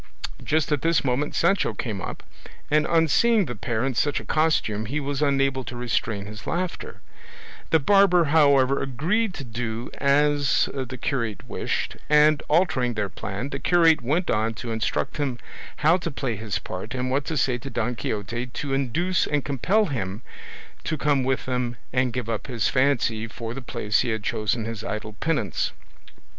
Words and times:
Just 0.43 0.71
at 0.71 0.81
this 0.81 1.03
moment 1.05 1.35
Sancho 1.35 1.75
came 1.75 2.01
up, 2.01 2.23
and 2.71 2.87
on 2.87 3.07
seeing 3.07 3.45
the 3.45 3.53
pair 3.55 3.85
in 3.85 3.93
such 3.93 4.19
a 4.19 4.25
costume 4.25 4.87
he 4.87 4.99
was 4.99 5.21
unable 5.21 5.63
to 5.65 5.75
restrain 5.75 6.25
his 6.25 6.47
laughter; 6.47 7.01
the 7.69 7.77
barber, 7.77 8.23
however, 8.23 8.81
agreed 8.81 9.35
to 9.35 9.43
do 9.43 9.91
as 9.99 10.67
the 10.73 10.97
curate 10.97 11.47
wished, 11.47 11.97
and, 12.09 12.41
altering 12.49 12.95
their 12.95 13.09
plan, 13.09 13.49
the 13.49 13.59
curate 13.59 14.01
went 14.01 14.31
on 14.31 14.55
to 14.55 14.71
instruct 14.71 15.17
him 15.17 15.37
how 15.75 15.97
to 15.97 16.09
play 16.09 16.35
his 16.35 16.57
part 16.57 16.95
and 16.95 17.11
what 17.11 17.23
to 17.25 17.37
say 17.37 17.59
to 17.59 17.69
Don 17.69 17.93
Quixote 17.95 18.47
to 18.47 18.73
induce 18.73 19.27
and 19.27 19.45
compel 19.45 19.85
him 19.85 20.23
to 20.83 20.97
come 20.97 21.23
with 21.23 21.45
them 21.45 21.75
and 21.93 22.11
give 22.11 22.27
up 22.27 22.47
his 22.47 22.69
fancy 22.69 23.27
for 23.27 23.53
the 23.53 23.61
place 23.61 23.99
he 23.99 24.09
had 24.09 24.23
chosen 24.23 24.63
for 24.63 24.69
his 24.69 24.83
idle 24.83 25.13
penance. 25.13 25.73